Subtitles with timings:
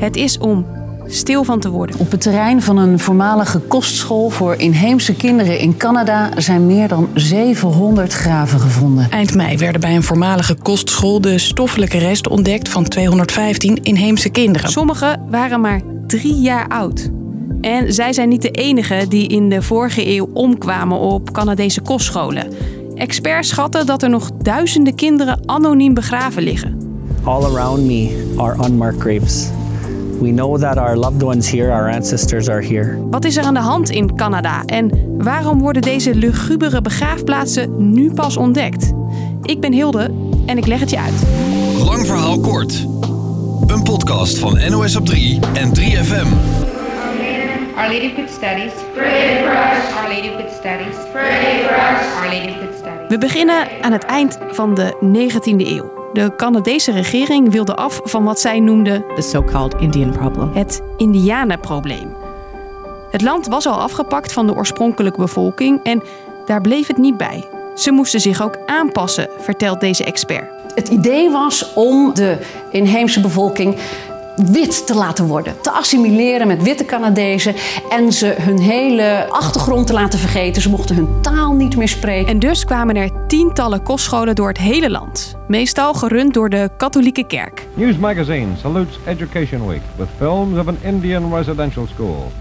[0.00, 0.66] Het is om
[1.06, 1.98] stil van te worden.
[1.98, 7.08] Op het terrein van een voormalige kostschool voor inheemse kinderen in Canada zijn meer dan
[7.14, 9.10] 700 graven gevonden.
[9.10, 14.70] Eind mei werden bij een voormalige kostschool de stoffelijke resten ontdekt van 215 inheemse kinderen.
[14.70, 17.10] Sommige waren maar drie jaar oud.
[17.60, 22.52] En zij zijn niet de enige die in de vorige eeuw omkwamen op Canadese kostscholen.
[22.94, 26.78] Experts schatten dat er nog duizenden kinderen anoniem begraven liggen.
[27.24, 29.50] All around me are unmarked graves.
[30.20, 33.06] We know that our loved ones here, our ancestors are here.
[33.10, 38.12] Wat is er aan de hand in Canada en waarom worden deze lugubere begraafplaatsen nu
[38.12, 38.92] pas ontdekt?
[39.42, 40.10] Ik ben Hilde
[40.46, 41.22] en ik leg het je uit.
[41.84, 42.86] Lang verhaal kort.
[43.66, 46.28] Een podcast van NOS op 3 en 3FM.
[47.76, 48.72] Our Lady of Good Studies.
[48.94, 49.94] Pray for us.
[49.96, 50.96] Our Lady of Good Studies.
[51.12, 52.14] Pray for us.
[52.16, 53.08] Our Lady of Good Studies.
[53.08, 55.99] We beginnen aan het eind van de 19e eeuw.
[56.12, 60.50] De Canadese regering wilde af van wat zij noemde the so-called Indian problem.
[60.54, 62.16] het Indianenprobleem.
[63.10, 66.02] Het land was al afgepakt van de oorspronkelijke bevolking en
[66.46, 67.44] daar bleef het niet bij.
[67.74, 70.44] Ze moesten zich ook aanpassen, vertelt deze expert.
[70.74, 72.36] Het idee was om de
[72.70, 73.76] inheemse bevolking
[74.36, 75.60] wit te laten worden.
[75.60, 77.54] Te assimileren met witte Canadezen
[77.90, 80.62] en ze hun hele achtergrond te laten vergeten.
[80.62, 82.26] Ze mochten hun taal niet meer spreken.
[82.26, 85.36] En dus kwamen er tientallen kostscholen door het hele land.
[85.48, 87.66] Meestal gerund door de katholieke kerk.
[87.74, 92.32] News Magazine salutes Education Week with films of an Indian residential school.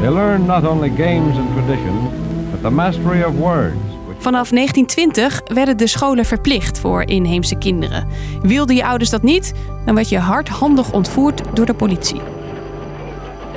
[0.00, 2.10] They learn not only games and tradition,
[2.50, 3.93] but the mastery of words.
[4.24, 8.06] Vanaf 1920 werden de scholen verplicht voor inheemse kinderen.
[8.42, 12.20] Wilden je ouders dat niet, dan werd je hardhandig ontvoerd door de politie.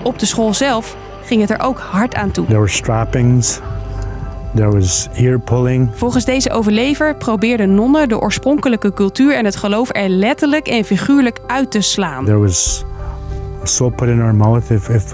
[0.04, 2.46] Op de school zelf ging het er ook hard aan toe.
[2.46, 3.60] There were strappings.
[4.56, 5.90] There was ear pulling.
[5.94, 11.40] Volgens deze overlever probeerden nonnen de oorspronkelijke cultuur en het geloof er letterlijk en figuurlijk
[11.46, 12.26] uit te slaan.
[12.26, 12.84] There was
[13.64, 15.14] soap put in our mouth if, if,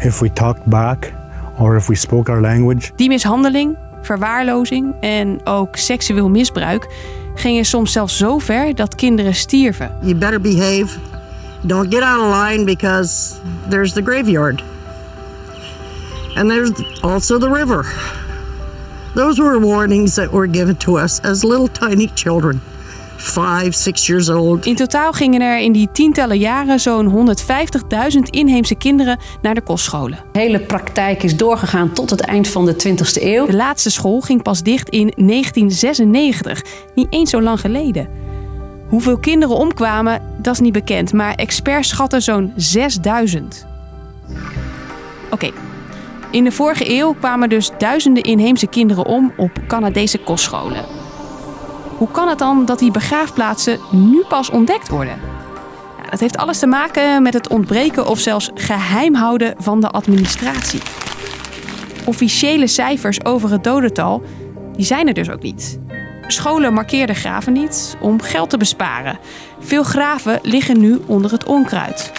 [0.00, 1.12] if we talked back
[1.58, 2.90] or if we spoke our language.
[2.96, 6.88] Die mishandeling, verwaarlozing en ook seksueel misbruik
[7.34, 9.96] gingen soms zelfs zo ver dat kinderen stierven.
[10.02, 10.98] You better behave.
[11.60, 13.34] Don't get out of line because
[13.68, 14.62] there's the graveyard.
[16.34, 17.86] And there's also the river.
[19.14, 22.60] Those were warnings that were given to us as little tiny children,
[23.16, 24.66] five, six years old.
[24.66, 27.34] In totaal gingen er in die tientallen jaren zo'n
[28.16, 30.18] 150.000 inheemse kinderen naar de kostscholen.
[30.32, 33.46] De hele praktijk is doorgegaan tot het eind van de 20e eeuw.
[33.46, 36.62] De laatste school ging pas dicht in 1996,
[36.94, 38.08] niet eens zo lang geleden.
[38.88, 43.66] Hoeveel kinderen omkwamen, dat is niet bekend, maar experts schatten zo'n 6000.
[45.30, 45.50] Oké,
[46.30, 51.03] in de vorige eeuw kwamen dus duizenden inheemse kinderen om op Canadese kostscholen.
[51.96, 55.20] Hoe kan het dan dat die begraafplaatsen nu pas ontdekt worden?
[56.10, 60.80] Dat heeft alles te maken met het ontbreken of zelfs geheim houden van de administratie.
[62.04, 64.22] Officiële cijfers over het dodental,
[64.76, 65.78] die zijn er dus ook niet.
[66.26, 69.18] Scholen markeerden graven niet om geld te besparen.
[69.60, 72.12] Veel graven liggen nu onder het onkruid.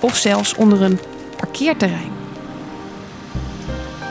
[0.00, 0.98] Of zelfs onder een
[1.36, 2.12] parkeerterrein.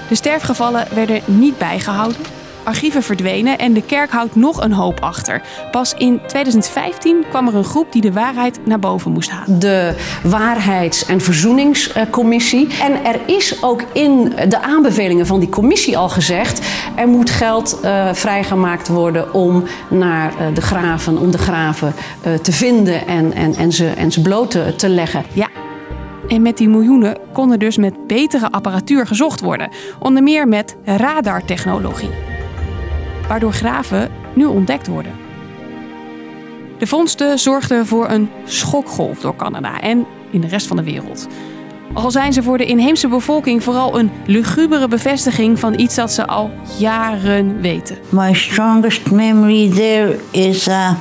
[0.10, 2.22] De sterfgevallen werden niet bijgehouden.
[2.66, 5.42] Archieven verdwenen en de kerk houdt nog een hoop achter.
[5.72, 9.60] Pas in 2015 kwam er een groep die de waarheid naar boven moest halen.
[9.60, 12.68] De Waarheids- en Verzoeningscommissie.
[12.82, 16.62] En er is ook in de aanbevelingen van die commissie al gezegd...
[16.96, 22.34] er moet geld eh, vrijgemaakt worden om, naar, eh, de, graven, om de graven eh,
[22.34, 25.24] te vinden en, en, en, ze, en ze bloot te, te leggen.
[25.34, 25.48] Ja,
[26.28, 29.70] en met die miljoenen kon er dus met betere apparatuur gezocht worden.
[30.00, 32.35] Onder meer met radartechnologie.
[33.28, 35.12] Waardoor graven nu ontdekt worden.
[36.78, 41.28] De vondsten zorgden voor een schokgolf door Canada en in de rest van de wereld.
[41.94, 46.28] Al zijn ze voor de inheemse bevolking vooral een lugubere bevestiging van iets dat ze
[46.28, 47.98] al jaren weten.
[48.10, 50.92] My strongest memory there is uh,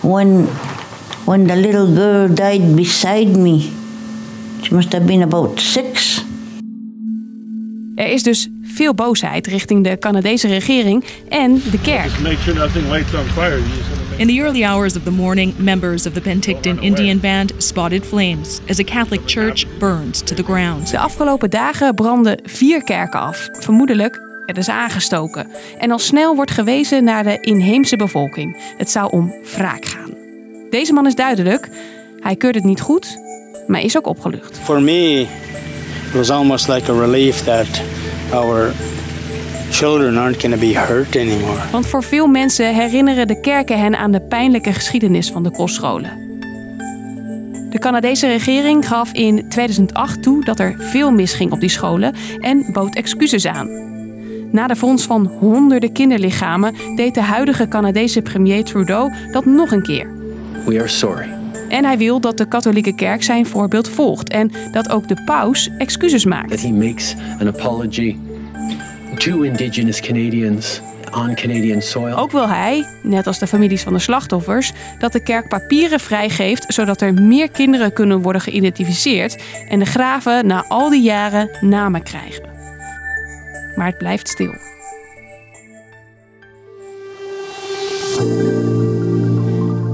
[0.00, 0.48] when
[1.24, 3.58] when the little girl died beside me.
[4.60, 5.91] She must have been about six.
[8.02, 12.10] Er is dus veel boosheid richting de Canadese regering en de kerk.
[14.16, 18.60] In the early hours of the morning, members of the Penticton Indian Band spotted flames
[18.68, 20.90] as a Catholic church burned to the ground.
[20.90, 23.48] De afgelopen dagen brandden vier kerken af.
[23.52, 25.46] Vermoedelijk werden ze aangestoken.
[25.78, 28.56] En al snel wordt gewezen naar de inheemse bevolking.
[28.76, 30.14] Het zou om wraak gaan.
[30.70, 31.68] Deze man is duidelijk.
[32.20, 33.18] Hij keurt het niet goed,
[33.66, 34.58] maar is ook opgelucht.
[34.58, 35.26] For me,
[36.06, 37.91] it was almost like a relief that
[38.32, 38.72] our
[39.70, 41.60] children aren't going to be hurt anymore.
[41.70, 46.30] Want voor veel mensen herinneren de kerken hen aan de pijnlijke geschiedenis van de kostscholen.
[47.70, 52.66] De Canadese regering gaf in 2008 toe dat er veel misging op die scholen en
[52.72, 53.90] bood excuses aan.
[54.50, 59.82] Na de fonds van honderden kinderlichamen deed de huidige Canadese premier Trudeau dat nog een
[59.82, 60.10] keer.
[60.66, 61.41] We are sorry.
[61.72, 65.70] En hij wil dat de katholieke kerk zijn voorbeeld volgt en dat ook de paus
[65.78, 66.50] excuses maakt.
[66.50, 68.16] That he makes an apology
[69.16, 70.80] to Indigenous Canadians
[71.14, 72.16] on Canadian soil.
[72.16, 76.64] Ook wil hij, net als de families van de slachtoffers, dat de kerk papieren vrijgeeft
[76.74, 82.02] zodat er meer kinderen kunnen worden geïdentificeerd en de graven na al die jaren namen
[82.02, 82.50] krijgen.
[83.76, 84.54] Maar het blijft stil.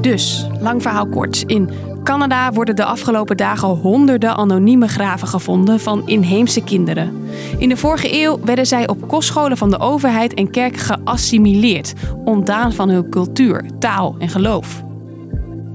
[0.00, 1.42] Dus, lang verhaal kort.
[1.46, 1.70] In
[2.04, 7.22] Canada worden de afgelopen dagen honderden anonieme graven gevonden van inheemse kinderen.
[7.58, 11.92] In de vorige eeuw werden zij op kostscholen van de overheid en kerk geassimileerd,
[12.24, 14.82] ontdaan van hun cultuur, taal en geloof.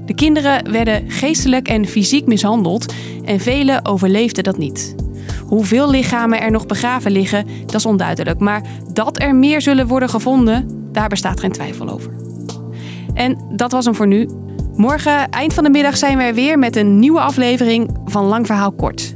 [0.06, 2.94] De kinderen werden geestelijk en fysiek mishandeld
[3.24, 4.94] en velen overleefden dat niet.
[5.46, 10.08] Hoeveel lichamen er nog begraven liggen, dat is onduidelijk, maar dat er meer zullen worden
[10.08, 12.12] gevonden, daar bestaat geen twijfel over.
[13.14, 14.28] En dat was hem voor nu.
[14.76, 18.46] Morgen, eind van de middag, zijn we er weer met een nieuwe aflevering van Lang
[18.46, 19.13] Verhaal Kort.